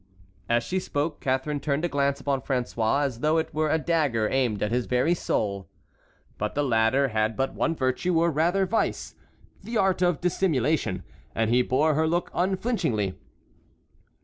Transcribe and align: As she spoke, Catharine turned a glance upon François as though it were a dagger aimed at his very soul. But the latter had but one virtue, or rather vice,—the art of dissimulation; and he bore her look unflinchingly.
As 0.49 0.63
she 0.63 0.79
spoke, 0.79 1.19
Catharine 1.19 1.59
turned 1.59 1.85
a 1.85 1.87
glance 1.87 2.19
upon 2.19 2.41
François 2.41 3.03
as 3.03 3.19
though 3.19 3.37
it 3.37 3.53
were 3.53 3.69
a 3.69 3.77
dagger 3.77 4.27
aimed 4.31 4.63
at 4.63 4.71
his 4.71 4.87
very 4.87 5.13
soul. 5.13 5.69
But 6.39 6.55
the 6.55 6.63
latter 6.63 7.09
had 7.09 7.37
but 7.37 7.53
one 7.53 7.75
virtue, 7.75 8.17
or 8.19 8.31
rather 8.31 8.65
vice,—the 8.65 9.77
art 9.77 10.01
of 10.01 10.19
dissimulation; 10.19 11.03
and 11.35 11.51
he 11.51 11.61
bore 11.61 11.93
her 11.93 12.07
look 12.07 12.31
unflinchingly. 12.33 13.13